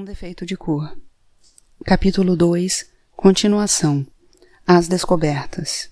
[0.00, 0.96] Um defeito de cor.
[1.84, 4.06] Capítulo 2 Continuação
[4.66, 5.90] As descobertas.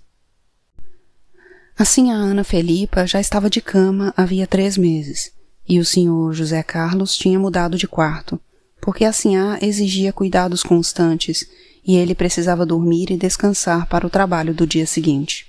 [1.78, 5.30] Assim a Ana Felipa já estava de cama havia três meses,
[5.68, 8.40] e o senhor José Carlos tinha mudado de quarto,
[8.80, 11.46] porque a sinhá exigia cuidados constantes
[11.86, 15.46] e ele precisava dormir e descansar para o trabalho do dia seguinte.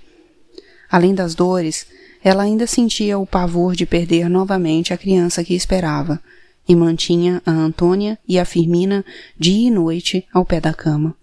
[0.91, 1.87] Além das dores,
[2.21, 6.21] ela ainda sentia o pavor de perder novamente a criança que esperava,
[6.69, 9.03] e mantinha a Antônia e a Firmina
[9.35, 11.15] dia e noite ao pé da cama.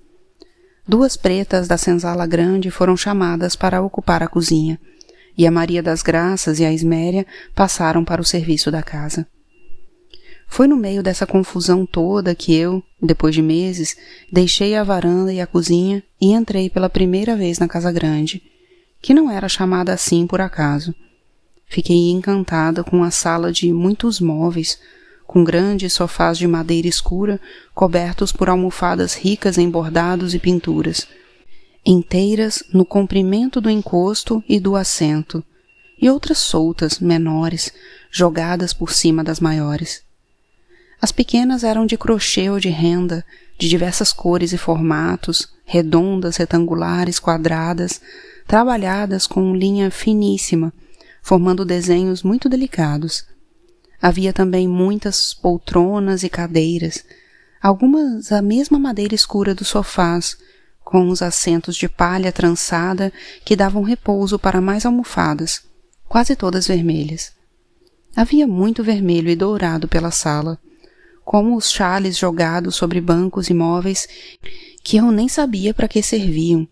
[0.87, 4.79] Duas pretas da senzala grande foram chamadas para ocupar a cozinha,
[5.39, 9.25] e a Maria das Graças e a Esméria passaram para o serviço da casa.
[10.49, 13.97] Foi no meio dessa confusão toda que eu, depois de meses,
[14.33, 18.43] deixei a varanda e a cozinha e entrei pela primeira vez na casa grande,
[19.01, 20.95] que não era chamada assim por acaso.
[21.69, 24.79] Fiquei encantada com a sala de muitos móveis,
[25.27, 27.41] com grandes sofás de madeira escura
[27.75, 31.07] cobertos por almofadas ricas em bordados e pinturas,
[31.85, 35.45] inteiras no comprimento do encosto e do assento,
[36.01, 37.73] e outras soltas, menores,
[38.11, 40.03] jogadas por cima das maiores.
[41.01, 43.25] As pequenas eram de crochê ou de renda,
[43.59, 48.01] de diversas cores e formatos, redondas, retangulares, quadradas,
[48.47, 50.73] trabalhadas com linha finíssima,
[51.23, 53.27] formando desenhos muito delicados.
[54.01, 57.05] Havia também muitas poltronas e cadeiras,
[57.63, 60.37] algumas a mesma madeira escura dos sofás,
[60.85, 63.13] com os assentos de palha trançada
[63.45, 65.63] que davam repouso para mais almofadas,
[66.09, 67.33] quase todas vermelhas.
[68.15, 70.59] Havia muito vermelho e dourado pela sala,
[71.25, 74.09] como os chales jogados sobre bancos e móveis
[74.85, 76.69] que eu nem sabia para que serviam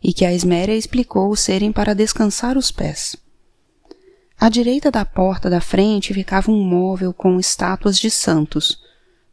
[0.00, 3.16] e que a Esméria explicou serem para descansar os pés.
[4.38, 8.78] À direita da porta da frente ficava um móvel com estátuas de santos,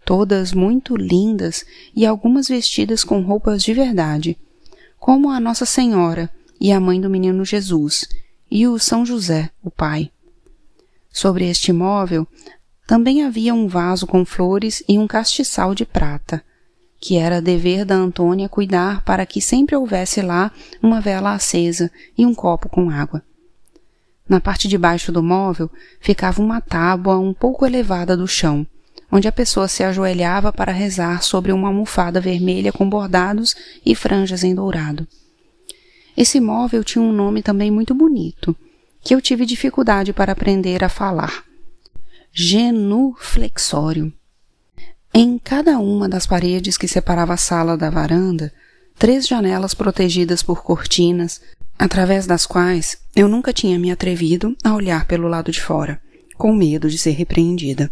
[0.06, 4.38] todas muito lindas e algumas vestidas com roupas de verdade,
[4.98, 6.30] como a Nossa Senhora
[6.60, 8.08] e a mãe do menino Jesus,
[8.50, 10.10] e o São José, o pai.
[11.12, 12.26] Sobre este móvel
[12.88, 16.42] também havia um vaso com flores e um castiçal de prata,
[17.00, 20.50] que era dever da Antônia cuidar para que sempre houvesse lá
[20.82, 23.22] uma vela acesa e um copo com água.
[24.28, 25.70] Na parte de baixo do móvel
[26.00, 28.66] ficava uma tábua um pouco elevada do chão,
[29.12, 34.44] onde a pessoa se ajoelhava para rezar sobre uma almofada vermelha com bordados e franjas
[34.44, 35.08] em dourado.
[36.16, 38.56] Esse móvel tinha um nome também muito bonito,
[39.02, 41.44] que eu tive dificuldade para aprender a falar.
[42.32, 44.14] Genuflexório.
[45.14, 48.52] Em cada uma das paredes que separava a sala da varanda,
[48.98, 51.42] três janelas protegidas por cortinas,
[51.78, 56.02] através das quais eu nunca tinha me atrevido a olhar pelo lado de fora,
[56.38, 57.92] com medo de ser repreendida.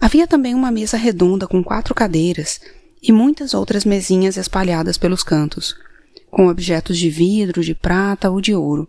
[0.00, 2.60] Havia também uma mesa redonda com quatro cadeiras
[3.02, 5.76] e muitas outras mesinhas espalhadas pelos cantos,
[6.30, 8.88] com objetos de vidro, de prata ou de ouro,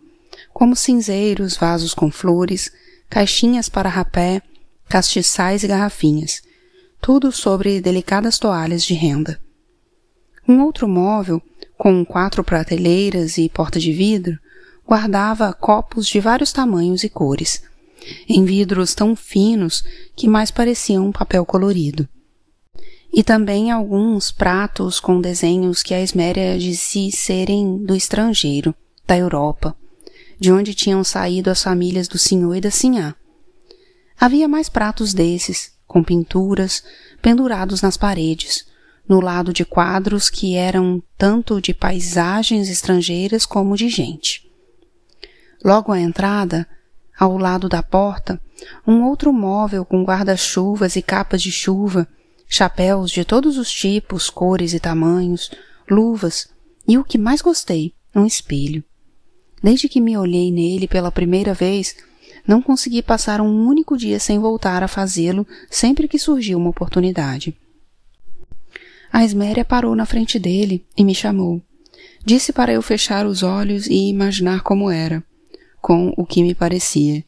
[0.54, 2.72] como cinzeiros, vasos com flores,
[3.10, 4.42] caixinhas para rapé,
[4.88, 6.42] castiçais e garrafinhas,
[7.02, 9.40] tudo sobre delicadas toalhas de renda.
[10.48, 11.42] Um outro móvel
[11.84, 14.40] com quatro prateleiras e porta de vidro,
[14.88, 17.62] guardava copos de vários tamanhos e cores,
[18.26, 19.84] em vidros tão finos
[20.16, 22.08] que mais pareciam papel colorido.
[23.12, 28.74] E também alguns pratos com desenhos que a Esméria disse serem do estrangeiro,
[29.06, 29.76] da Europa,
[30.40, 33.14] de onde tinham saído as famílias do senhor e da sinhá.
[34.18, 36.82] Havia mais pratos desses, com pinturas,
[37.22, 38.72] pendurados nas paredes,
[39.08, 44.50] no lado de quadros que eram tanto de paisagens estrangeiras como de gente.
[45.64, 46.68] Logo à entrada,
[47.18, 48.40] ao lado da porta,
[48.88, 52.08] um outro móvel com guarda-chuvas e capas de chuva,
[52.48, 55.52] chapéus de todos os tipos, cores e tamanhos,
[55.90, 56.50] luvas
[56.88, 58.84] e o que mais gostei, um espelho.
[59.62, 61.96] Desde que me olhei nele pela primeira vez,
[62.46, 67.58] não consegui passar um único dia sem voltar a fazê-lo sempre que surgiu uma oportunidade.
[69.14, 71.62] A Esméria parou na frente dele e me chamou.
[72.26, 75.24] Disse para eu fechar os olhos e imaginar como era,
[75.80, 77.24] com o que me parecia.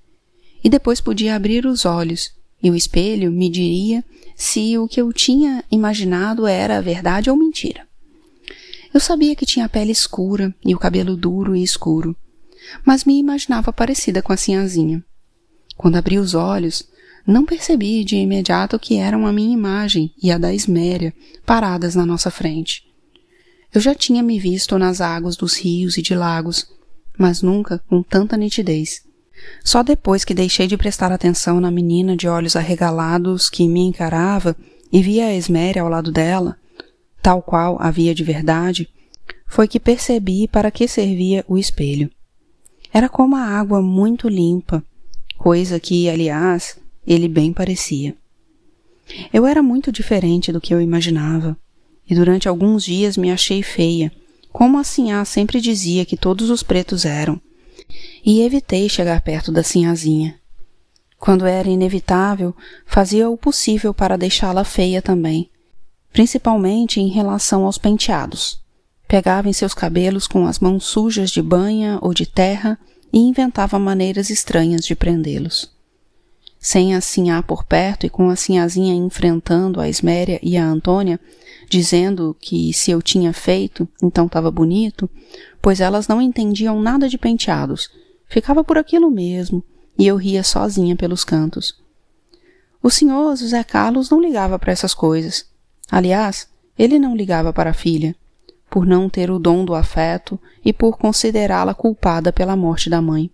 [0.63, 2.31] E depois podia abrir os olhos,
[2.63, 4.03] e o espelho me diria
[4.35, 7.87] se o que eu tinha imaginado era verdade ou mentira.
[8.91, 12.15] Eu sabia que tinha a pele escura e o cabelo duro e escuro,
[12.83, 15.05] mas me imaginava parecida com a sinhazinha.
[15.77, 16.89] Quando abri os olhos,
[17.25, 21.13] não percebi de imediato que eram a minha imagem e a da Esméria
[21.45, 22.83] paradas na nossa frente.
[23.73, 26.67] Eu já tinha me visto nas águas dos rios e de lagos,
[27.17, 29.03] mas nunca com tanta nitidez.
[29.63, 34.55] Só depois que deixei de prestar atenção na menina de olhos arregalados que me encarava
[34.91, 36.57] e via a Esméria ao lado dela,
[37.21, 38.87] tal qual havia de verdade,
[39.47, 42.09] foi que percebi para que servia o espelho.
[42.93, 44.83] Era como a água muito limpa,
[45.37, 48.15] coisa que, aliás, ele bem parecia.
[49.31, 51.57] Eu era muito diferente do que eu imaginava,
[52.09, 54.11] e durante alguns dias me achei feia,
[54.51, 57.39] como a Sinhá sempre dizia que todos os pretos eram,
[58.25, 60.39] e evitei chegar perto da Sinhazinha.
[61.19, 62.55] Quando era inevitável,
[62.85, 65.49] fazia o possível para deixá-la feia também,
[66.11, 68.63] principalmente em relação aos penteados.
[69.07, 72.79] Pegava em seus cabelos com as mãos sujas de banha ou de terra
[73.11, 75.74] e inventava maneiras estranhas de prendê-los.
[76.67, 81.19] Sem a Sinhá por perto e com a Sinhazinha enfrentando a Esméria e a Antônia,
[81.69, 85.07] dizendo que se eu tinha feito, então estava bonito,
[85.61, 87.87] pois elas não entendiam nada de penteados.
[88.27, 89.63] Ficava por aquilo mesmo,
[89.95, 91.79] e eu ria sozinha pelos cantos.
[92.81, 95.45] O senhor José Carlos não ligava para essas coisas.
[95.91, 98.15] Aliás, ele não ligava para a filha,
[98.71, 103.29] por não ter o dom do afeto e por considerá-la culpada pela morte da mãe.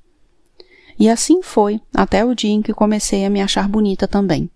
[1.00, 4.50] E assim foi até o dia em que comecei a me achar bonita também,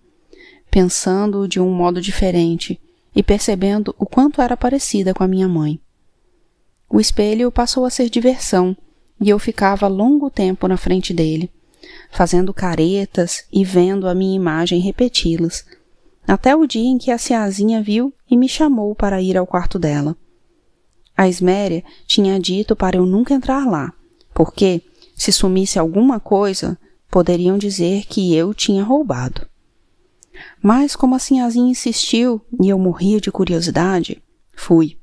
[0.70, 2.80] pensando de um modo diferente
[3.14, 5.80] e percebendo o quanto era parecida com a minha mãe.
[6.88, 8.76] O espelho passou a ser diversão
[9.20, 11.50] e eu ficava longo tempo na frente dele,
[12.10, 15.64] fazendo caretas e vendo a minha imagem repeti-las,
[16.26, 19.78] até o dia em que a Ciazinha viu e me chamou para ir ao quarto
[19.78, 20.16] dela.
[21.16, 23.92] A Esméria tinha dito para eu nunca entrar lá,
[24.34, 24.82] porque,
[25.16, 26.78] se sumisse alguma coisa,
[27.10, 29.44] poderiam dizer que eu tinha roubado.
[30.62, 34.22] Mas, como a Sinhazinha insistiu e eu morria de curiosidade,
[34.54, 34.96] fui.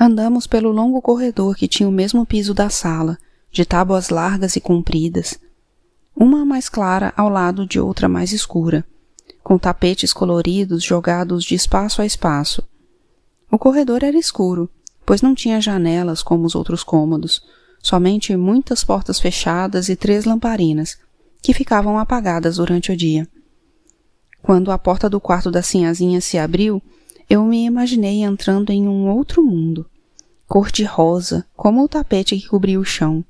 [0.00, 3.18] Andamos pelo longo corredor que tinha o mesmo piso da sala,
[3.50, 5.38] de tábuas largas e compridas,
[6.14, 8.86] uma mais clara ao lado de outra mais escura
[9.46, 12.64] com tapetes coloridos jogados de espaço a espaço.
[13.48, 14.68] O corredor era escuro,
[15.06, 17.40] pois não tinha janelas como os outros cômodos,
[17.86, 20.98] somente muitas portas fechadas e três lamparinas,
[21.40, 23.28] que ficavam apagadas durante o dia.
[24.42, 26.82] Quando a porta do quarto da Sinhazinha se abriu,
[27.28, 29.86] eu me imaginei entrando em um outro mundo,
[30.48, 33.24] cor de rosa, como o tapete que cobria o chão.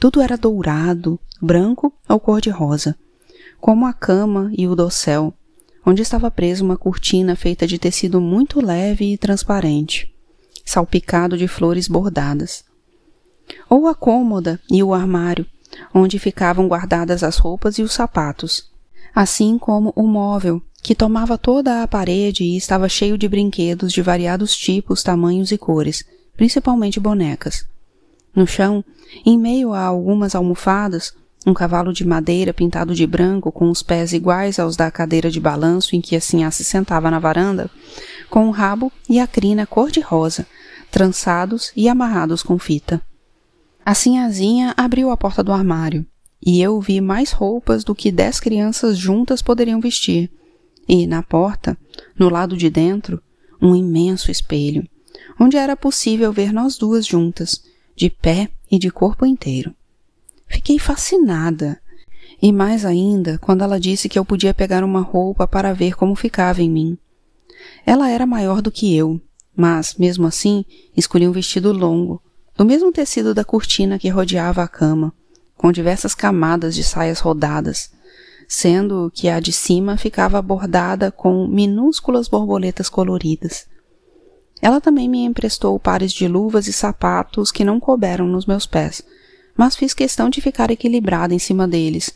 [0.00, 2.96] Tudo era dourado, branco ou cor de rosa
[3.60, 5.34] como a cama e o dossel,
[5.84, 10.14] onde estava presa uma cortina feita de tecido muito leve e transparente,
[10.64, 12.64] salpicado de flores bordadas.
[13.68, 15.46] Ou a cômoda e o armário,
[15.94, 18.70] onde ficavam guardadas as roupas e os sapatos,
[19.14, 24.02] assim como o móvel, que tomava toda a parede e estava cheio de brinquedos de
[24.02, 26.04] variados tipos, tamanhos e cores,
[26.36, 27.66] principalmente bonecas.
[28.34, 28.84] No chão,
[29.24, 31.12] em meio a algumas almofadas,
[31.46, 35.40] um cavalo de madeira pintado de branco com os pés iguais aos da cadeira de
[35.40, 37.70] balanço em que a sinhá se sentava na varanda,
[38.28, 40.46] com o rabo e a crina cor-de-rosa,
[40.90, 43.00] trançados e amarrados com fita.
[43.86, 46.04] A sinhazinha abriu a porta do armário,
[46.44, 50.28] e eu vi mais roupas do que dez crianças juntas poderiam vestir,
[50.88, 51.78] e, na porta,
[52.18, 53.22] no lado de dentro,
[53.62, 54.84] um imenso espelho,
[55.38, 57.62] onde era possível ver nós duas juntas,
[57.94, 59.72] de pé e de corpo inteiro.
[60.48, 61.80] Fiquei fascinada.
[62.42, 66.16] E mais ainda quando ela disse que eu podia pegar uma roupa para ver como
[66.16, 66.98] ficava em mim.
[67.86, 69.20] Ela era maior do que eu,
[69.54, 70.64] mas, mesmo assim,
[70.96, 72.20] escolhi um vestido longo,
[72.56, 75.12] do mesmo tecido da cortina que rodeava a cama,
[75.56, 77.90] com diversas camadas de saias rodadas,
[78.48, 83.66] sendo que a de cima ficava bordada com minúsculas borboletas coloridas.
[84.62, 89.02] Ela também me emprestou pares de luvas e sapatos que não couberam nos meus pés,
[89.56, 92.10] mas fiz questão de ficar equilibrada em cima deles,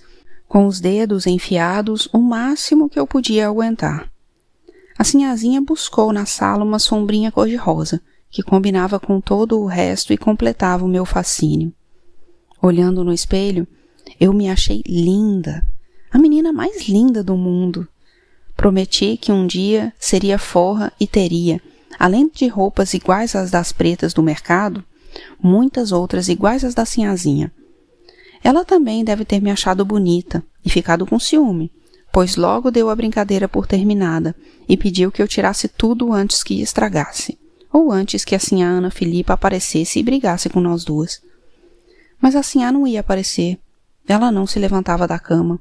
[0.49, 4.11] com os dedos enfiados o máximo que eu podia aguentar.
[4.99, 10.18] A sinhazinha buscou na sala uma sombrinha cor-de-rosa, que combinava com todo o resto e
[10.18, 11.72] completava o meu fascínio.
[12.62, 13.66] Olhando no espelho,
[14.20, 15.66] eu me achei linda,
[16.10, 17.88] a menina mais linda do mundo.
[18.56, 21.60] Prometi que um dia seria forra e teria,
[21.99, 24.84] além de roupas iguais às das pretas do mercado,
[25.42, 27.52] muitas outras iguais às da Sinhazinha.
[28.44, 31.72] Ela também deve ter me achado bonita e ficado com ciúme,
[32.12, 34.34] pois logo deu a brincadeira por terminada
[34.68, 37.38] e pediu que eu tirasse tudo antes que estragasse,
[37.72, 41.22] ou antes que a Sinhá Ana Filipa aparecesse e brigasse com nós duas.
[42.20, 43.58] Mas a Sinhá não ia aparecer.
[44.06, 45.60] Ela não se levantava da cama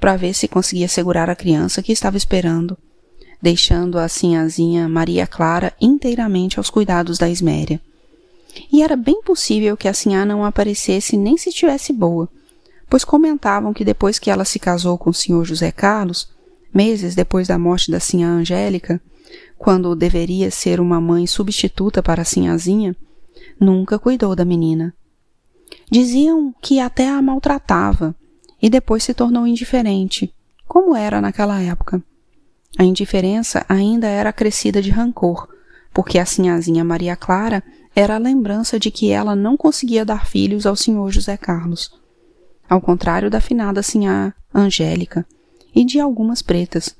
[0.00, 2.76] para ver se conseguia segurar a criança que estava esperando,
[3.42, 7.80] deixando a Sinhazinha Maria Clara inteiramente aos cuidados da Esméria
[8.72, 12.28] e era bem possível que a Sinhá não aparecesse nem se estivesse boa,
[12.88, 16.28] pois comentavam que depois que ela se casou com o senhor José Carlos,
[16.72, 19.00] meses depois da morte da Sinhá Angélica,
[19.58, 22.96] quando deveria ser uma mãe substituta para a Sinhazinha,
[23.60, 24.94] nunca cuidou da menina.
[25.90, 28.14] Diziam que até a maltratava
[28.62, 30.32] e depois se tornou indiferente,
[30.66, 32.02] como era naquela época.
[32.78, 35.48] A indiferença ainda era acrescida de rancor,
[35.92, 37.62] porque a sinhazinha Maria Clara
[37.94, 41.90] era a lembrança de que ela não conseguia dar filhos ao senhor José Carlos.
[42.68, 45.26] Ao contrário da finada sinhá Angélica
[45.74, 46.94] e de algumas pretas,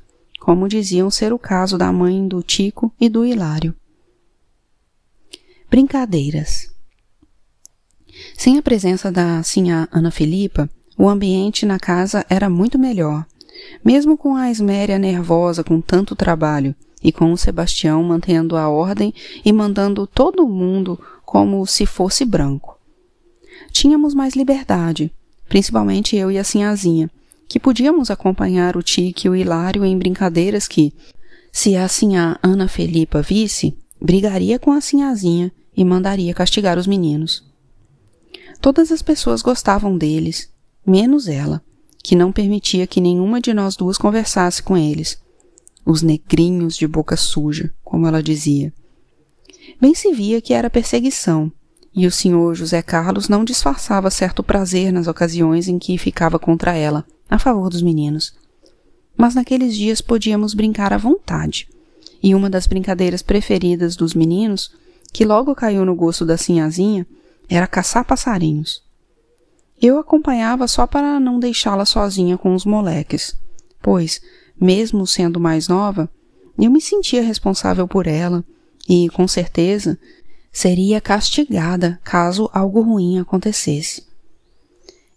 [0.49, 3.75] como diziam ser o caso da mãe do Tico e do Hilário.
[5.69, 6.75] Brincadeiras
[8.35, 13.27] Sem a presença da sinhá Ana Filipa, o ambiente na casa era muito melhor
[13.85, 19.13] mesmo com a Esméria nervosa com tanto trabalho, e com o Sebastião mantendo a ordem
[19.45, 22.79] e mandando todo mundo como se fosse branco.
[23.71, 25.13] Tínhamos mais liberdade,
[25.47, 27.11] principalmente eu e a Sinhazinha,
[27.49, 30.93] que podíamos acompanhar o Tique e o Hilário em brincadeiras que,
[31.51, 37.43] se a Sinhá Ana Felipa visse, brigaria com a Sinhazinha e mandaria castigar os meninos.
[38.61, 40.51] Todas as pessoas gostavam deles,
[40.87, 41.63] menos ela
[42.03, 45.21] que não permitia que nenhuma de nós duas conversasse com eles.
[45.85, 48.73] Os negrinhos de boca suja, como ela dizia.
[49.81, 51.53] Bem se via que era perseguição,
[51.95, 56.75] e o senhor José Carlos não disfarçava certo prazer nas ocasiões em que ficava contra
[56.75, 58.35] ela, a favor dos meninos.
[59.17, 61.69] Mas naqueles dias podíamos brincar à vontade,
[62.23, 64.73] e uma das brincadeiras preferidas dos meninos,
[65.13, 67.07] que logo caiu no gosto da sinhazinha,
[67.49, 68.83] era caçar passarinhos.
[69.81, 73.39] Eu acompanhava só para não deixá-la sozinha com os moleques,
[73.81, 74.21] pois,
[74.61, 76.11] mesmo sendo mais nova,
[76.59, 78.45] eu me sentia responsável por ela
[78.89, 79.97] e, com certeza,
[80.53, 84.08] seria castigada caso algo ruim acontecesse.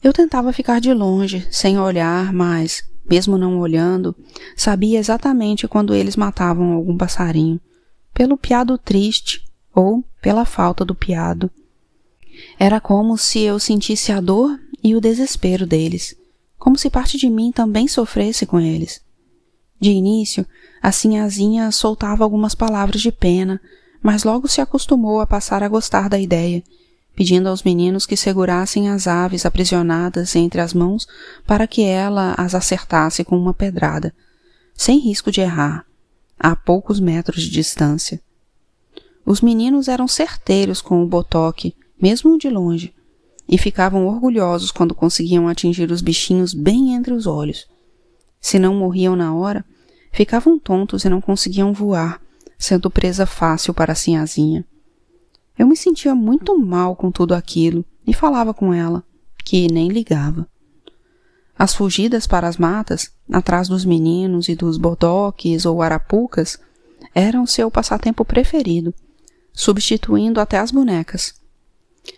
[0.04, 4.16] Eu tentava ficar de longe, sem olhar, mas, mesmo não olhando,
[4.56, 7.60] sabia exatamente quando eles matavam algum passarinho,
[8.14, 9.44] pelo piado triste
[9.74, 11.52] ou pela falta do piado.
[12.58, 16.16] Era como se eu sentisse a dor e o desespero deles,
[16.58, 19.02] como se parte de mim também sofresse com eles.
[19.80, 20.46] De início,
[20.82, 23.62] a sinhazinha soltava algumas palavras de pena,
[24.02, 26.64] mas logo se acostumou a passar a gostar da ideia,
[27.16, 31.08] pedindo aos meninos que segurassem as aves aprisionadas entre as mãos
[31.46, 34.14] para que ela as acertasse com uma pedrada,
[34.74, 35.86] sem risco de errar,
[36.40, 38.22] a poucos metros de distância.
[39.26, 42.94] Os meninos eram certeiros com o botoque mesmo de longe,
[43.48, 47.68] e ficavam orgulhosos quando conseguiam atingir os bichinhos bem entre os olhos.
[48.40, 49.64] Se não morriam na hora,
[50.12, 52.20] ficavam tontos e não conseguiam voar,
[52.58, 54.66] sendo presa fácil para a sinhazinha.
[55.62, 59.04] Eu me sentia muito mal com tudo aquilo e falava com ela,
[59.46, 60.48] que nem ligava.
[61.56, 66.58] As fugidas para as matas, atrás dos meninos e dos bodoques ou arapucas,
[67.14, 68.92] eram seu passatempo preferido,
[69.54, 71.36] substituindo até as bonecas.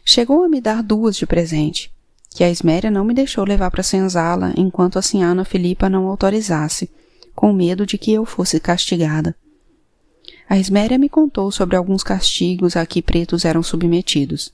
[0.05, 1.93] Chegou a me dar duas de presente,
[2.29, 6.07] que a Esméria não me deixou levar para a senzala enquanto a senhora Filipa não
[6.07, 6.89] autorizasse,
[7.35, 9.35] com medo de que eu fosse castigada.
[10.49, 14.53] A Esméria me contou sobre alguns castigos a que pretos eram submetidos.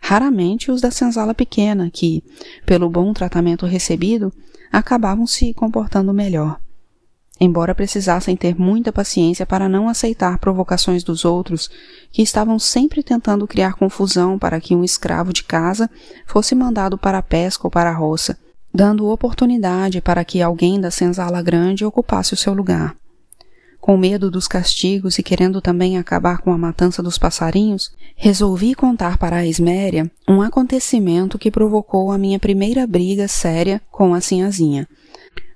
[0.00, 2.22] Raramente os da senzala pequena, que,
[2.64, 4.32] pelo bom tratamento recebido,
[4.72, 6.58] acabavam se comportando melhor
[7.38, 11.70] embora precisassem ter muita paciência para não aceitar provocações dos outros,
[12.10, 15.90] que estavam sempre tentando criar confusão para que um escravo de casa
[16.26, 18.38] fosse mandado para a pesca ou para a roça,
[18.72, 22.96] dando oportunidade para que alguém da senzala grande ocupasse o seu lugar.
[23.86, 29.16] Com medo dos castigos e querendo também acabar com a matança dos passarinhos, resolvi contar
[29.16, 34.88] para a Esméria um acontecimento que provocou a minha primeira briga séria com a sinhazinha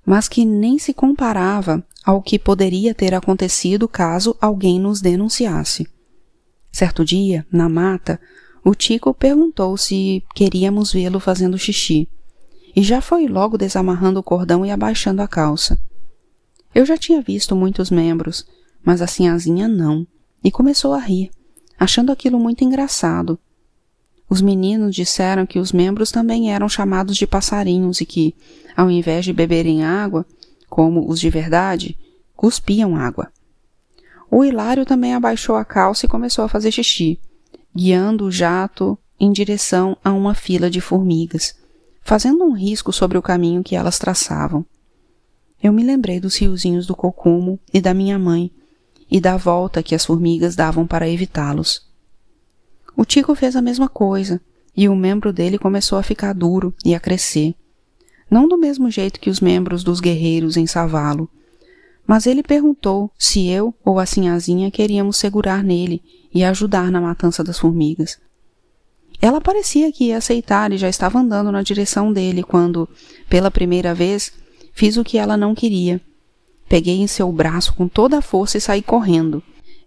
[0.04, 5.86] mas que nem se comparava ao que poderia ter acontecido caso alguém nos denunciasse.
[6.72, 8.20] Certo dia, na mata,
[8.64, 12.08] o Tico perguntou se queríamos vê-lo fazendo xixi,
[12.74, 15.78] e já foi logo desamarrando o cordão e abaixando a calça.
[16.74, 18.46] Eu já tinha visto muitos membros,
[18.84, 20.06] mas a sinhazinha não,
[20.42, 21.30] e começou a rir,
[21.78, 23.38] achando aquilo muito engraçado,
[24.30, 28.32] os meninos disseram que os membros também eram chamados de passarinhos e que,
[28.76, 30.24] ao invés de beberem água,
[30.68, 31.98] como os de verdade,
[32.36, 33.32] cuspiam água.
[34.30, 37.18] O Hilário também abaixou a calça e começou a fazer xixi,
[37.74, 41.56] guiando o jato em direção a uma fila de formigas,
[42.00, 44.64] fazendo um risco sobre o caminho que elas traçavam.
[45.62, 48.50] Eu me lembrei dos riozinhos do cocumo e da minha mãe,
[49.10, 51.86] e da volta que as formigas davam para evitá-los.
[52.96, 54.40] O Tico fez a mesma coisa,
[54.76, 57.54] e o membro dele começou a ficar duro e a crescer.
[58.30, 61.28] Não do mesmo jeito que os membros dos guerreiros em Savalo,
[62.06, 66.02] mas ele perguntou se eu ou a sinhazinha queríamos segurar nele
[66.32, 68.18] e ajudar na matança das formigas.
[69.20, 72.88] Ela parecia que ia aceitar e já estava andando na direção dele quando,
[73.28, 74.32] pela primeira vez,
[74.72, 76.00] fiz o que ela não queria.
[76.68, 79.42] Peguei em seu braço com toda a força e saí correndo.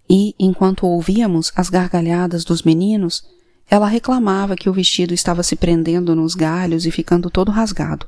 [0.09, 3.23] E, enquanto ouvíamos as gargalhadas dos meninos,
[3.69, 8.05] ela reclamava que o vestido estava se prendendo nos galhos e ficando todo rasgado.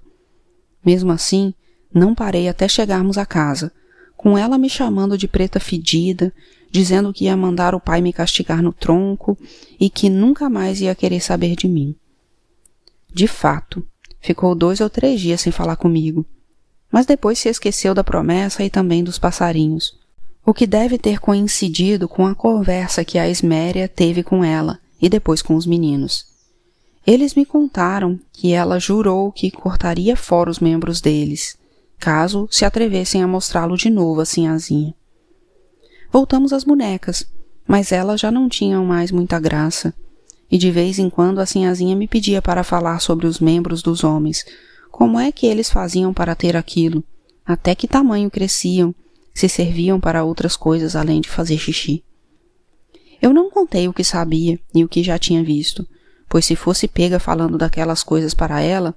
[0.86, 1.54] Mesmo assim,
[1.94, 3.72] não parei até chegarmos à casa,
[4.18, 6.34] com ela me chamando de preta fedida,
[6.70, 9.38] dizendo que ia mandar o pai me castigar no tronco
[9.80, 11.96] e que nunca mais ia querer saber de mim.
[13.14, 13.88] De fato,
[14.20, 16.26] ficou dois ou três dias sem falar comigo,
[16.92, 19.98] mas depois se esqueceu da promessa e também dos passarinhos,
[20.46, 25.10] o que deve ter coincidido com a conversa que a Esméria teve com ela e
[25.10, 26.26] depois com os meninos.
[27.06, 31.58] Eles me contaram que ela jurou que cortaria fora os membros deles,
[32.00, 34.94] caso se atrevessem a mostrá-lo de novo a sinhazinha.
[36.12, 37.28] Voltamos às bonecas,
[37.68, 39.94] mas elas já não tinham mais muita graça,
[40.50, 44.04] e de vez em quando a sinhazinha me pedia para falar sobre os membros dos
[44.04, 44.46] homens,
[44.96, 47.04] como é que eles faziam para ter aquilo,
[47.46, 48.96] até que tamanho cresciam,
[49.34, 52.02] se serviam para outras coisas além de fazer xixi.
[53.22, 55.86] Eu não contei o que sabia e o que já tinha visto,
[56.30, 58.96] pois se fosse pega falando daquelas coisas para ela,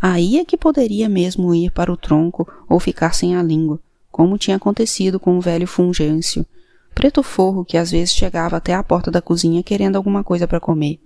[0.00, 4.38] aí é que poderia mesmo ir para o tronco ou ficar sem a língua, como
[4.38, 6.46] tinha acontecido com o velho Fungêncio,
[6.94, 10.60] preto forro que às vezes chegava até a porta da cozinha querendo alguma coisa para
[10.60, 11.00] comer.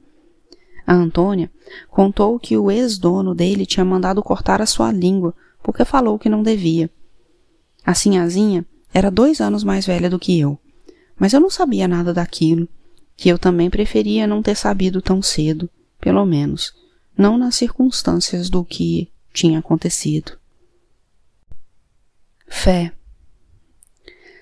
[0.86, 1.50] A Antônia
[1.88, 6.42] contou que o ex-dono dele tinha mandado cortar a sua língua porque falou que não
[6.42, 6.90] devia.
[7.84, 10.58] A sinhazinha era dois anos mais velha do que eu,
[11.18, 12.68] mas eu não sabia nada daquilo,
[13.16, 15.68] que eu também preferia não ter sabido tão cedo,
[16.00, 16.74] pelo menos,
[17.16, 20.32] não nas circunstâncias do que tinha acontecido.
[22.46, 22.92] Fé.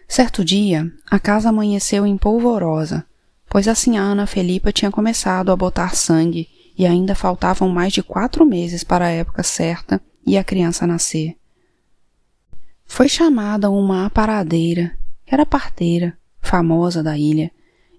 [0.09, 3.07] Certo dia, a casa amanheceu em polvorosa,
[3.53, 8.03] pois assim a Ana Felipa tinha começado a botar sangue e ainda faltavam mais de
[8.03, 11.37] quatro meses para a época certa e a criança nascer.
[12.87, 17.51] Foi chamada uma aparadeira, que era parteira, famosa da ilha,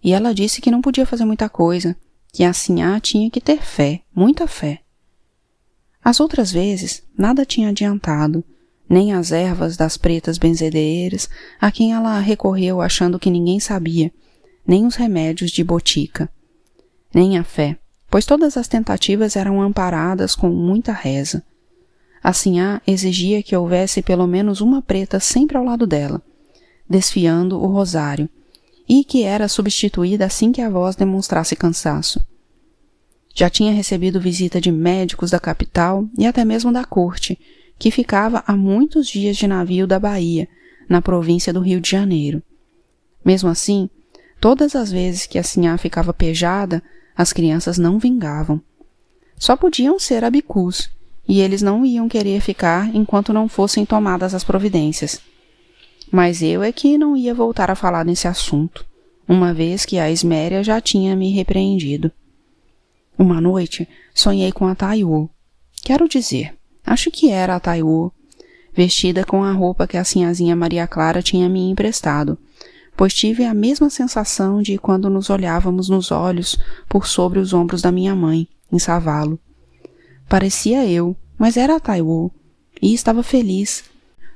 [0.04, 1.96] e ela disse que não podia fazer muita coisa,
[2.32, 4.80] que a Sinhá tinha que ter fé, muita fé.
[6.04, 8.44] As outras vezes, nada tinha adiantado,
[8.90, 11.30] nem as ervas das pretas benzedeiras,
[11.62, 14.12] a quem ela recorreu achando que ninguém sabia,
[14.66, 16.30] nem os remédios de botica,
[17.14, 17.78] nem a fé,
[18.10, 21.44] pois todas as tentativas eram amparadas com muita reza.
[22.24, 26.22] A Sinhá exigia que houvesse pelo menos uma preta sempre ao lado dela,
[26.90, 28.30] desfiando o rosário,
[28.88, 32.26] e que era substituída assim que a voz demonstrasse cansaço.
[33.34, 37.40] Já tinha recebido visita de médicos da capital e até mesmo da corte,
[37.80, 40.48] que ficava a muitos dias de navio da Bahia,
[40.88, 42.44] na província do Rio de Janeiro.
[43.26, 43.90] Mesmo assim,
[44.44, 46.84] todas as vezes que a sinhá ficava pejada,
[47.16, 48.62] as crianças não vingavam.
[49.40, 50.90] Só podiam ser abicus,
[51.26, 55.22] e eles não iam querer ficar enquanto não fossem tomadas as providências.
[56.12, 58.86] Mas eu é que não ia voltar a falar nesse assunto,
[59.26, 62.12] uma vez que a Esméria já tinha me repreendido.
[63.18, 65.30] Uma noite sonhei com a Taiwo.
[65.86, 66.54] Quero dizer,
[66.86, 68.12] acho que era a Taiwo,
[68.74, 72.38] vestida com a roupa que a sinhazinha Maria Clara tinha me emprestado,
[72.96, 77.82] pois tive a mesma sensação de quando nos olhávamos nos olhos por sobre os ombros
[77.82, 79.40] da minha mãe, em Savalo.
[80.30, 82.32] Parecia eu, mas era a Taiwo,
[82.82, 83.84] e estava feliz,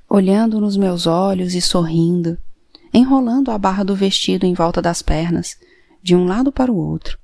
[0.10, 2.38] olhando nos meus olhos e sorrindo,
[2.93, 5.58] enrolando a barra do vestido em volta das pernas,
[6.02, 7.17] de um lado para o outro.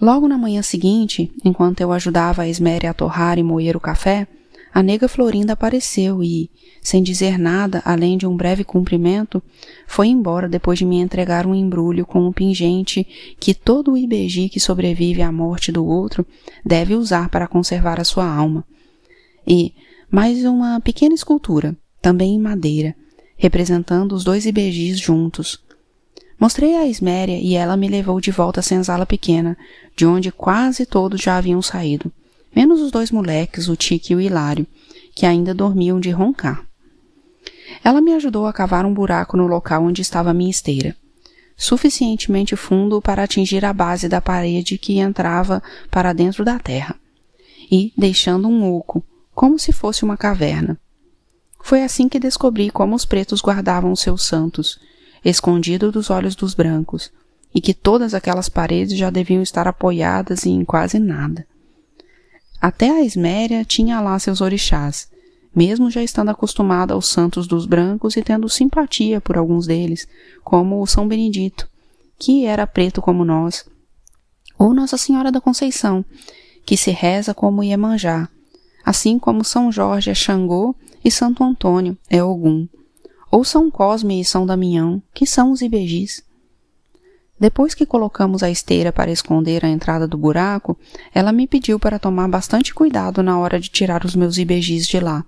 [0.00, 4.26] Logo na manhã seguinte, enquanto eu ajudava a Esméria a torrar e moer o café,
[4.74, 6.50] a nega Florinda apareceu e,
[6.82, 9.40] sem dizer nada além de um breve cumprimento,
[9.86, 13.06] foi embora depois de me entregar um embrulho com um pingente
[13.38, 16.26] que todo o IBG que sobrevive à morte do outro
[16.66, 18.64] deve usar para conservar a sua alma.
[19.46, 19.72] E,
[20.10, 22.96] mais uma pequena escultura, também em madeira,
[23.36, 25.62] representando os dois ibejis juntos.
[26.36, 29.56] Mostrei a Esméria e ela me levou de volta à senzala pequena,
[29.94, 32.10] de onde quase todos já haviam saído,
[32.54, 34.66] menos os dois moleques, o Tique e o Hilário,
[35.14, 36.66] que ainda dormiam de roncar.
[37.82, 40.96] Ela me ajudou a cavar um buraco no local onde estava a minha esteira,
[41.56, 46.96] suficientemente fundo para atingir a base da parede que entrava para dentro da terra,
[47.70, 50.78] e deixando um oco, como se fosse uma caverna.
[51.62, 54.78] Foi assim que descobri como os pretos guardavam seus santos,
[55.24, 57.10] escondido dos olhos dos brancos,
[57.54, 61.46] e que todas aquelas paredes já deviam estar apoiadas em quase nada.
[62.64, 65.10] Até a Esméria tinha lá seus orixás,
[65.54, 70.08] mesmo já estando acostumada aos santos dos brancos e tendo simpatia por alguns deles,
[70.42, 71.68] como o São Benedito,
[72.18, 73.66] que era preto como nós,
[74.58, 76.02] ou Nossa Senhora da Conceição,
[76.64, 78.30] que se reza como Iemanjá,
[78.82, 80.74] assim como São Jorge é Xangô
[81.04, 82.66] e Santo Antônio é Ogum,
[83.30, 86.23] ou São Cosme e São Damião, que são os ibejis.
[87.38, 90.78] Depois que colocamos a esteira para esconder a entrada do buraco,
[91.12, 95.00] ela me pediu para tomar bastante cuidado na hora de tirar os meus ibejis de
[95.00, 95.24] lá,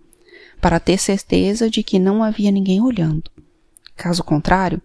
[0.61, 3.29] para ter certeza de que não havia ninguém olhando.
[3.97, 4.81] Caso contrário,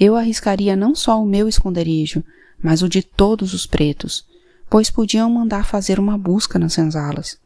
[0.00, 2.24] eu arriscaria não só o meu esconderijo,
[2.62, 4.24] mas o de todos os pretos,
[4.70, 7.36] pois podiam mandar fazer uma busca nas senzalas.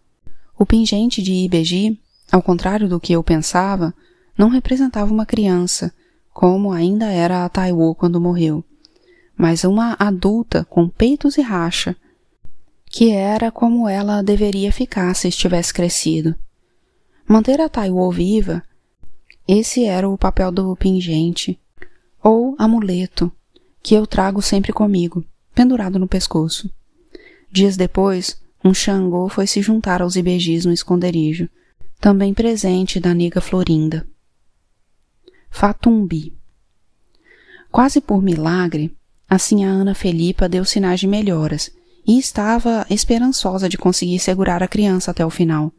[0.57, 1.99] O pingente de Ibeji,
[2.31, 3.93] ao contrário do que eu pensava,
[4.39, 5.93] não representava uma criança,
[6.33, 8.65] como ainda era a Taiwo quando morreu
[9.37, 11.95] mas uma adulta com peitos e racha,
[12.87, 16.35] que era como ela deveria ficar se estivesse crescido.
[17.29, 18.63] Manter a Taiwo viva,
[19.47, 21.61] esse era o papel do pingente,
[22.23, 23.31] ou amuleto,
[23.83, 26.71] que eu trago sempre comigo, pendurado no pescoço.
[27.53, 31.49] Dias depois, um Xangô foi se juntar aos ibejis no esconderijo,
[32.01, 34.07] também presente da nega Florinda.
[35.51, 36.37] Fatumbi.
[37.71, 38.96] Quase por milagre,
[39.29, 41.71] Assim a Ana Felipa deu sinais de melhoras
[42.07, 45.73] e estava esperançosa de conseguir segurar a criança até o final.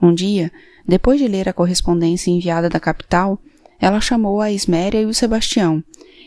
[0.00, 0.52] Um dia,
[0.86, 3.38] depois de ler a correspondência enviada da capital,
[3.80, 5.82] ela chamou a Isméria e o Sebastião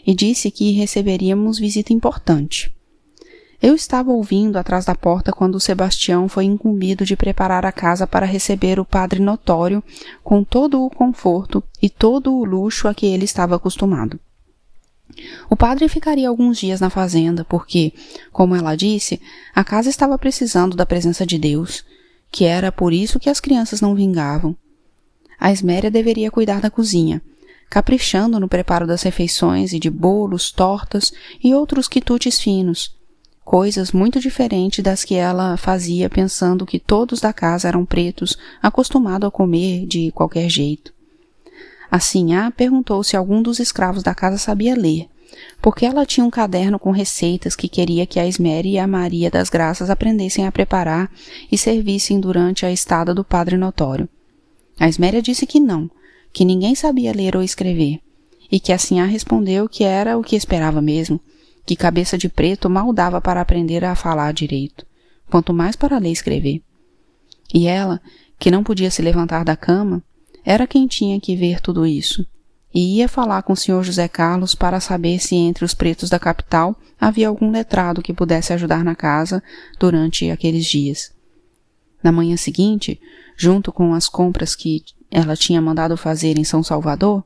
[0.06, 2.74] e disse que receberíamos visita importante.
[3.62, 8.08] Eu estava ouvindo atrás da porta quando o Sebastião foi incumbido de preparar a casa
[8.08, 9.84] para receber o padre notório
[10.24, 14.20] com todo o conforto e todo o luxo a que ele estava acostumado.
[15.50, 17.94] O padre ficaria alguns dias na fazenda, porque,
[18.32, 19.20] como ela disse,
[19.54, 21.84] a casa estava precisando da presença de Deus,
[22.32, 24.56] que era por isso que as crianças não vingavam.
[25.40, 27.22] A Esméria deveria cuidar da cozinha,
[27.70, 31.12] caprichando no preparo das refeições e de bolos, tortas
[31.44, 32.96] e outros quitutes finos,
[33.44, 39.28] coisas muito diferentes das que ela fazia pensando que todos da casa eram pretos, acostumados
[39.28, 40.94] a comer de qualquer jeito.
[41.92, 45.08] Assim, A perguntou se algum dos escravos da casa sabia ler,
[45.62, 49.30] porque ela tinha um caderno com receitas que queria que a Esmere e a Maria
[49.30, 51.12] das Graças aprendessem a preparar
[51.52, 54.08] e servissem durante a estada do padre notório.
[54.80, 55.90] A Esméria disse que não,
[56.32, 58.00] que ninguém sabia ler ou escrever,
[58.52, 61.20] e que assim a respondeu que era o que esperava mesmo,
[61.66, 64.86] que cabeça de preto mal dava para aprender a falar direito,
[65.30, 66.62] quanto mais para ler e escrever.
[67.54, 68.02] E ela,
[68.38, 70.04] que não podia se levantar da cama,
[70.44, 72.26] era quem tinha que ver tudo isso.
[72.74, 76.20] E ia falar com o senhor José Carlos para saber se entre os pretos da
[76.20, 79.42] capital havia algum letrado que pudesse ajudar na casa
[79.80, 81.12] durante aqueles dias.
[82.04, 83.00] Na manhã seguinte,
[83.36, 87.24] junto com as compras que ela tinha mandado fazer em São Salvador,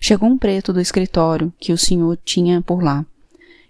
[0.00, 3.06] chegou um preto do escritório que o senhor tinha por lá,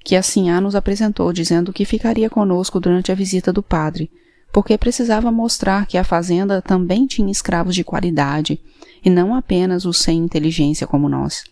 [0.03, 4.11] que assim a nos apresentou dizendo que ficaria conosco durante a visita do padre,
[4.53, 8.61] porque precisava mostrar que a fazenda também tinha escravos de qualidade
[9.04, 11.44] e não apenas os sem inteligência como nós.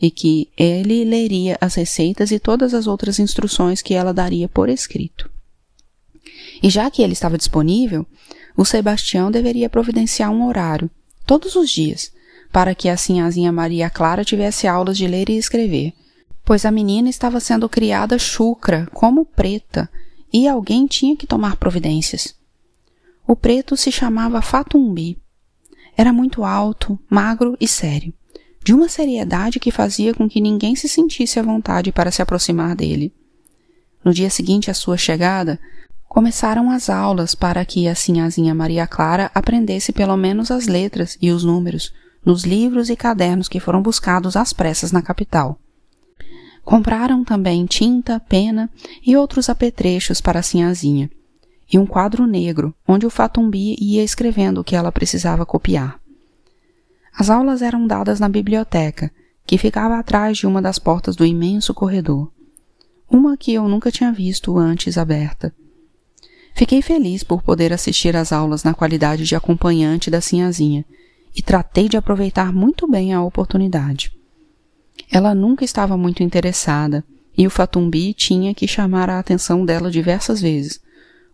[0.00, 4.68] E que ele leria as receitas e todas as outras instruções que ela daria por
[4.68, 5.30] escrito.
[6.62, 8.06] E já que ele estava disponível,
[8.56, 10.90] o Sebastião deveria providenciar um horário,
[11.26, 12.12] todos os dias,
[12.52, 15.92] para que a sinhazinha Maria Clara tivesse aulas de ler e escrever,
[16.44, 19.88] pois a menina estava sendo criada chucra, como preta,
[20.32, 22.34] e alguém tinha que tomar providências.
[23.26, 25.18] O preto se chamava Fatumbi.
[25.96, 28.12] Era muito alto, magro e sério,
[28.64, 32.74] de uma seriedade que fazia com que ninguém se sentisse à vontade para se aproximar
[32.74, 33.12] dele.
[34.04, 35.58] No dia seguinte à sua chegada,
[36.08, 41.30] começaram as aulas para que a sinhazinha Maria Clara aprendesse pelo menos as letras e
[41.30, 41.92] os números
[42.24, 45.58] nos livros e cadernos que foram buscados às pressas na capital.
[46.64, 48.70] Compraram também tinta, pena
[49.04, 51.10] e outros apetrechos para a sinhazinha,
[51.72, 55.98] e um quadro negro, onde o Fatumbi ia escrevendo o que ela precisava copiar.
[57.16, 59.10] As aulas eram dadas na biblioteca,
[59.46, 62.30] que ficava atrás de uma das portas do imenso corredor,
[63.10, 65.54] uma que eu nunca tinha visto antes aberta.
[66.54, 70.84] Fiquei feliz por poder assistir às aulas na qualidade de acompanhante da sinhazinha
[71.34, 74.12] e tratei de aproveitar muito bem a oportunidade.
[75.10, 77.02] Ela nunca estava muito interessada,
[77.36, 80.81] e o Fatumbi tinha que chamar a atenção dela diversas vezes,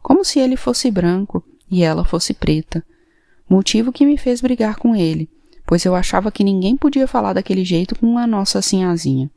[0.02, 2.84] como se ele fosse branco e ela fosse preta,
[3.48, 5.28] motivo que me fez brigar com ele,
[5.66, 9.30] pois eu achava que ninguém podia falar daquele jeito com a nossa sinhazinha.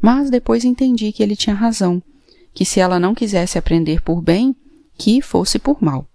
[0.00, 2.02] Mas depois entendi que ele tinha razão,
[2.54, 4.54] que se ela não quisesse aprender por bem,
[4.96, 6.08] que fosse por mal.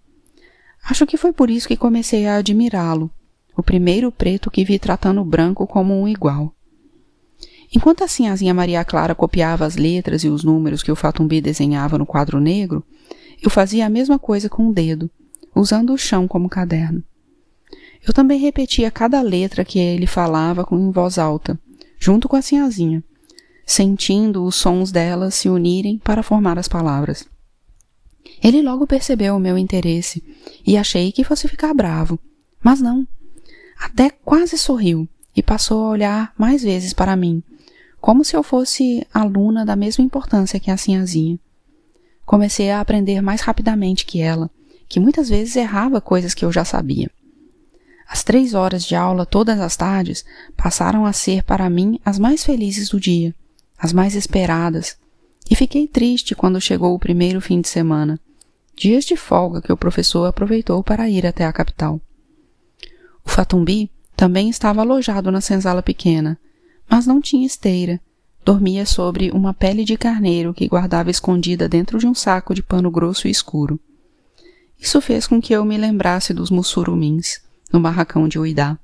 [0.84, 3.12] Acho que foi por isso que comecei a admirá-lo,
[3.56, 6.54] o primeiro preto que vi tratando o branco como um igual.
[7.74, 11.98] Enquanto a sinhazinha Maria Clara copiava as letras e os números que o Fatumbi desenhava
[11.98, 12.84] no quadro negro,
[13.42, 15.10] eu fazia a mesma coisa com o dedo,
[15.56, 17.04] usando o chão como caderno.
[18.06, 21.60] Eu também repetia cada letra que ele falava em voz alta,
[22.00, 23.04] junto com a sinhazinha,
[23.66, 27.28] sentindo os sons delas se unirem para formar as palavras.
[28.44, 30.24] Ele logo percebeu o meu interesse
[30.66, 32.20] e achei que fosse ficar bravo,
[32.62, 33.08] mas não.
[33.80, 37.44] Até quase sorriu e passou a olhar mais vezes para mim,
[38.00, 41.40] como se eu fosse aluna da mesma importância que a sinhazinha.
[42.32, 44.50] Comecei a aprender mais rapidamente que ela,
[44.88, 47.12] que muitas vezes errava coisas que eu já sabia.
[48.08, 50.24] As três horas de aula todas as tardes
[50.56, 53.36] passaram a ser para mim as mais felizes do dia,
[53.78, 54.96] as mais esperadas,
[55.50, 58.18] e fiquei triste quando chegou o primeiro fim de semana,
[58.78, 62.00] dias de folga que o professor aproveitou para ir até a capital.
[63.26, 66.40] O Fatumbi também estava alojado na senzala pequena,
[66.90, 68.00] mas não tinha esteira.
[68.44, 72.90] Dormia sobre uma pele de carneiro que guardava escondida dentro de um saco de pano
[72.90, 73.80] grosso e escuro.
[74.80, 77.40] Isso fez com que eu me lembrasse dos mussurumins,
[77.72, 78.80] no barracão de Uidá,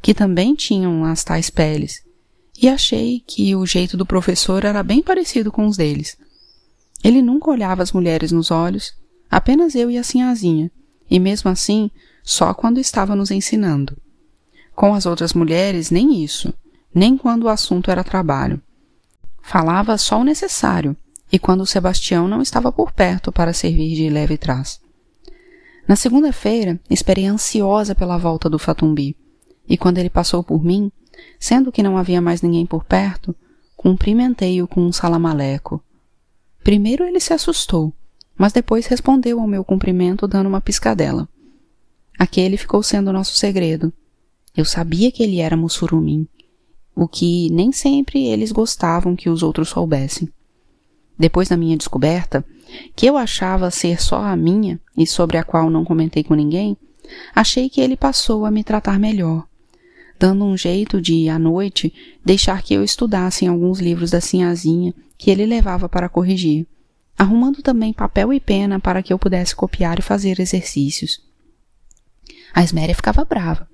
[0.00, 2.02] que também tinham as tais peles,
[2.60, 6.16] e achei que o jeito do professor era bem parecido com os deles.
[7.04, 8.94] Ele nunca olhava as mulheres nos olhos,
[9.30, 10.70] apenas eu e a sinhazinha,
[11.10, 11.90] e mesmo assim
[12.24, 13.96] só quando estava nos ensinando.
[14.74, 16.52] Com as outras mulheres, nem isso,
[16.94, 18.60] nem quando o assunto era trabalho.
[19.48, 20.96] Falava só o necessário,
[21.30, 24.80] e quando Sebastião não estava por perto para servir de leve trás.
[25.86, 29.16] Na segunda-feira, esperei ansiosa pela volta do Fatumbi,
[29.68, 30.90] e quando ele passou por mim,
[31.38, 33.36] sendo que não havia mais ninguém por perto,
[33.76, 35.80] cumprimentei-o com um salamaleco.
[36.64, 37.92] Primeiro ele se assustou,
[38.36, 41.28] mas depois respondeu ao meu cumprimento dando uma piscadela.
[42.18, 43.92] Aquele ficou sendo nosso segredo.
[44.56, 46.26] Eu sabia que ele era mussurumim,
[46.96, 50.30] o que nem sempre eles gostavam que os outros soubessem.
[51.18, 52.42] Depois da minha descoberta,
[52.96, 56.74] que eu achava ser só a minha e sobre a qual não comentei com ninguém,
[57.34, 59.46] achei que ele passou a me tratar melhor,
[60.18, 61.92] dando um jeito de, à noite,
[62.24, 66.66] deixar que eu estudasse em alguns livros da sinhazinha que ele levava para corrigir,
[67.16, 71.22] arrumando também papel e pena para que eu pudesse copiar e fazer exercícios.
[72.54, 73.68] A Esméria ficava brava.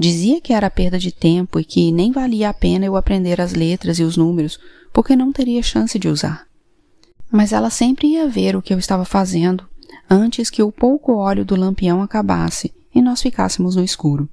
[0.00, 3.52] Dizia que era perda de tempo e que nem valia a pena eu aprender as
[3.52, 4.58] letras e os números,
[4.92, 6.50] porque não teria chance de usar
[7.30, 9.68] mas ela sempre ia ver o que eu estava fazendo
[10.08, 14.28] antes que o pouco óleo do lampião acabasse e nós ficássemos no escuro.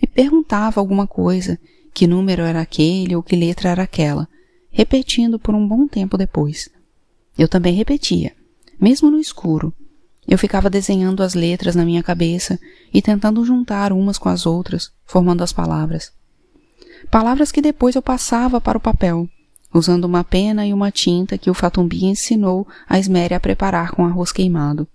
[0.00, 1.58] E perguntava alguma coisa,
[1.92, 4.28] que número era aquele ou que letra era aquela,
[4.70, 6.68] repetindo por um bom tempo depois.
[7.36, 8.32] Eu também repetia,
[8.80, 9.74] mesmo no escuro.
[10.26, 12.58] Eu ficava desenhando as letras na minha cabeça
[12.92, 16.12] e tentando juntar umas com as outras, formando as palavras.
[17.10, 19.28] Palavras que depois eu passava para o papel,
[19.74, 24.04] usando uma pena e uma tinta que o Fatumbi ensinou a Esméria a preparar com
[24.04, 24.86] arroz queimado.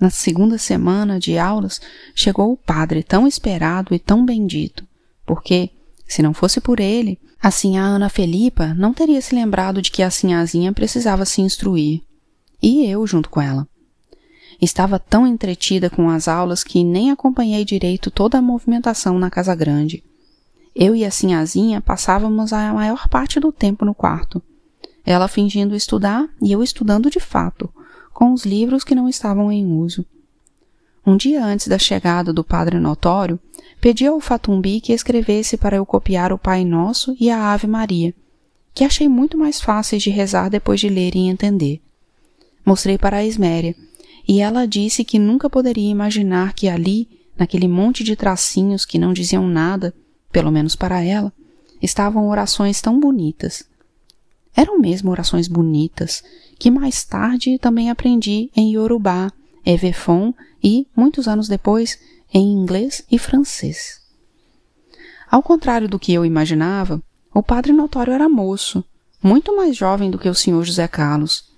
[0.00, 1.80] Na segunda semana de aulas,
[2.14, 4.86] chegou o padre tão esperado e tão bendito,
[5.26, 5.70] porque,
[6.06, 10.02] se não fosse por ele, assim a Ana Felipa não teria se lembrado de que
[10.02, 12.00] a sinhazinha precisava se instruir.
[12.62, 13.68] E eu junto com ela.
[14.60, 19.54] Estava tão entretida com as aulas que nem acompanhei direito toda a movimentação na casa
[19.54, 20.04] grande.
[20.74, 24.42] Eu e a Sinhazinha passávamos a maior parte do tempo no quarto.
[25.04, 27.72] Ela fingindo estudar e eu estudando de fato,
[28.12, 30.04] com os livros que não estavam em uso.
[31.06, 33.40] Um dia antes da chegada do Padre Notório,
[33.80, 38.14] pedi ao Fatumbi que escrevesse para eu copiar o Pai Nosso e a Ave Maria,
[38.74, 41.80] que achei muito mais fáceis de rezar depois de ler e entender.
[42.64, 43.74] Mostrei para a Esméria,
[44.30, 49.12] e ela disse que nunca poderia imaginar que ali, naquele monte de tracinhos que não
[49.12, 49.92] diziam nada,
[50.30, 51.32] pelo menos para ela,
[51.82, 53.64] estavam orações tão bonitas.
[54.54, 56.22] Eram mesmo orações bonitas,
[56.60, 59.32] que mais tarde também aprendi em Yorubá,
[59.66, 61.98] Evefon e, muitos anos depois,
[62.32, 64.00] em inglês e francês.
[65.28, 67.02] Ao contrário do que eu imaginava,
[67.34, 68.84] o padre Notório era moço,
[69.20, 71.50] muito mais jovem do que o senhor José Carlos,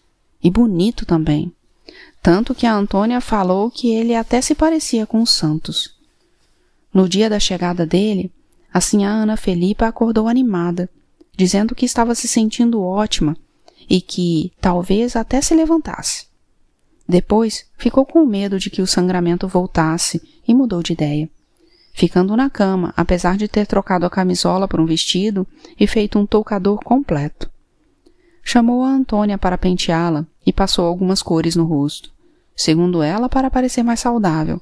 [0.42, 1.52] e bonito também,
[2.22, 5.96] tanto que a Antônia falou que ele até se parecia com os santos.
[6.92, 8.30] No dia da chegada dele,
[8.72, 10.88] Assim a Ana Felipa acordou animada,
[11.36, 13.36] dizendo que estava se sentindo ótima
[13.88, 16.26] e que talvez até se levantasse.
[17.06, 21.28] Depois ficou com medo de que o sangramento voltasse e mudou de ideia,
[21.92, 25.46] ficando na cama, apesar de ter trocado a camisola por um vestido
[25.78, 27.50] e feito um toucador completo.
[28.42, 32.12] Chamou a Antônia para penteá-la e passou algumas cores no rosto.
[32.54, 34.60] segundo ela, para parecer mais saudável,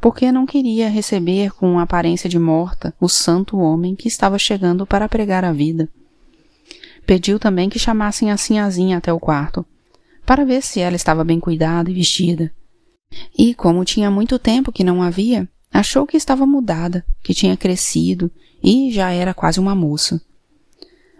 [0.00, 5.08] porque não queria receber com aparência de morta o santo homem que estava chegando para
[5.08, 5.88] pregar a vida.
[7.06, 9.64] Pediu também que chamassem a sinhazinha até o quarto,
[10.26, 12.52] para ver se ela estava bem cuidada e vestida.
[13.36, 18.30] E, como tinha muito tempo que não havia, achou que estava mudada, que tinha crescido
[18.62, 20.20] e já era quase uma moça.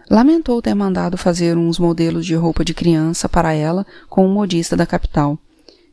[0.09, 4.77] Lamentou ter mandado fazer uns modelos de roupa de criança para ela com um modista
[4.77, 5.37] da capital,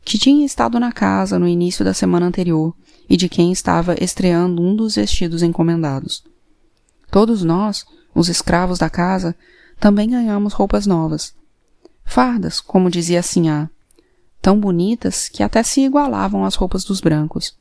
[0.05, 2.75] que tinha estado na casa no início da semana anterior
[3.09, 6.23] e de quem estava estreando um dos vestidos encomendados.
[7.09, 9.35] Todos nós, os escravos da casa,
[9.79, 11.33] também ganhamos roupas novas.
[12.05, 13.69] Fardas, como dizia Sinhá,
[14.41, 17.57] tão bonitas que até se igualavam às roupas dos brancos.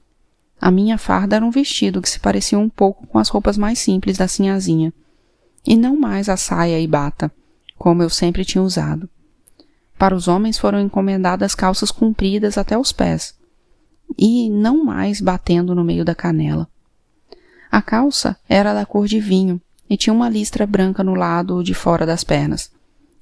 [0.60, 3.78] A minha farda era um vestido que se parecia um pouco com as roupas mais
[3.78, 4.92] simples da sinhazinha,
[5.66, 7.32] e não mais a saia e bata,
[7.78, 9.08] como eu sempre tinha usado.
[9.98, 13.34] Para os homens foram encomendadas calças compridas até os pés,
[14.18, 16.68] e não mais batendo no meio da canela.
[17.70, 21.72] A calça era da cor de vinho e tinha uma listra branca no lado de
[21.72, 22.70] fora das pernas,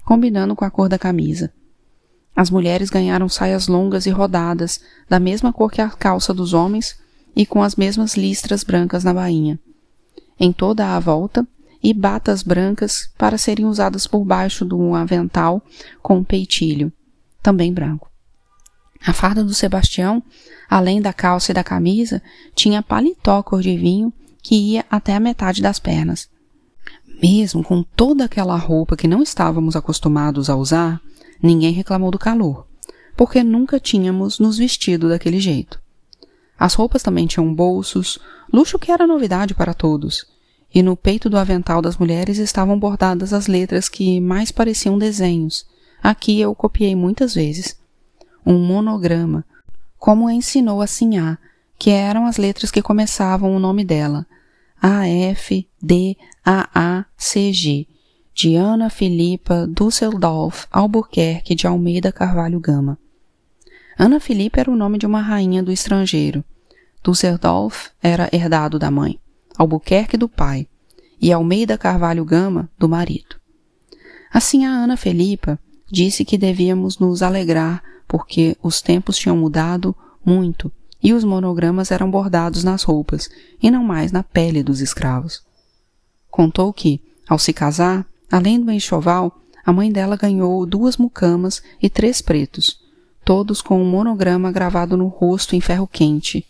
[0.04, 1.52] combinando com a cor da camisa.
[2.34, 6.98] As mulheres ganharam saias longas e rodadas, da mesma cor que a calça dos homens
[7.36, 9.58] e com as mesmas listras brancas na bainha.
[10.38, 11.46] Em toda a volta,
[11.82, 15.62] e batas brancas para serem usadas por baixo de um avental
[16.02, 16.92] com um peitilho,
[17.42, 18.10] também branco.
[19.04, 20.22] A farda do Sebastião,
[20.68, 22.22] além da calça e da camisa,
[22.54, 24.12] tinha paletó cor de vinho
[24.42, 26.28] que ia até a metade das pernas.
[27.22, 31.00] Mesmo com toda aquela roupa que não estávamos acostumados a usar,
[31.42, 32.66] ninguém reclamou do calor,
[33.16, 35.80] porque nunca tínhamos nos vestido daquele jeito.
[36.58, 38.18] As roupas também tinham bolsos,
[38.52, 40.26] luxo que era novidade para todos,
[40.72, 45.66] e no peito do avental das mulheres estavam bordadas as letras que mais pareciam desenhos.
[46.02, 47.76] Aqui eu copiei muitas vezes.
[48.46, 49.44] Um monograma,
[49.98, 51.38] como ensinou a Sinhá,
[51.78, 54.26] que eram as letras que começavam o nome dela.
[54.80, 57.86] A, F, D, A, A, C, G.
[58.32, 62.96] De Ana Filipa Dusseldorf Albuquerque de Almeida Carvalho Gama.
[63.98, 66.42] Ana Filipa era o nome de uma rainha do estrangeiro.
[67.02, 69.18] Dusseldorf era herdado da mãe.
[69.60, 70.66] Albuquerque do pai,
[71.20, 73.36] e Almeida Carvalho Gama do marido.
[74.32, 79.94] Assim a Ana Felipa disse que devíamos nos alegrar porque os tempos tinham mudado
[80.24, 83.28] muito e os monogramas eram bordados nas roupas
[83.62, 85.42] e não mais na pele dos escravos.
[86.30, 91.90] Contou que, ao se casar, além do enxoval, a mãe dela ganhou duas mucamas e
[91.90, 92.80] três pretos,
[93.26, 96.46] todos com um monograma gravado no rosto em ferro quente.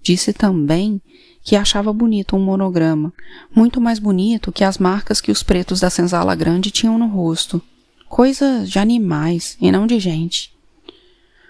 [0.00, 1.00] Disse também
[1.42, 3.12] que achava bonito um monograma,
[3.54, 7.60] muito mais bonito que as marcas que os pretos da senzala grande tinham no rosto.
[8.08, 10.52] Coisa de animais e não de gente.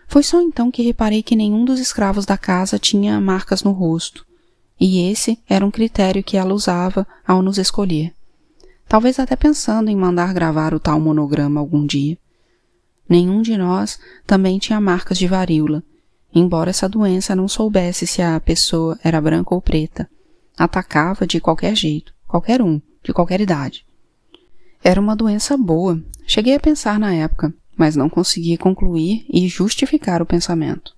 [0.08, 4.26] Foi só então que reparei que nenhum dos escravos da casa tinha marcas no rosto,
[4.78, 8.14] e esse era um critério que ela usava ao nos escolher.
[8.88, 12.18] Talvez até pensando em mandar gravar o tal monograma algum dia.
[13.08, 15.82] Nenhum de nós também tinha marcas de varíola,
[16.34, 20.08] embora essa doença não soubesse se a pessoa era branca ou preta.
[20.56, 23.86] Atacava de qualquer jeito, qualquer um, de qualquer idade.
[24.82, 30.20] Era uma doença boa, cheguei a pensar na época, mas não conseguia concluir e justificar
[30.20, 30.94] o pensamento.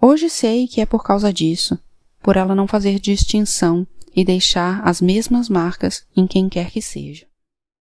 [0.00, 1.78] Hoje sei que é por causa disso,
[2.22, 7.29] por ela não fazer distinção e deixar as mesmas marcas em quem quer que seja.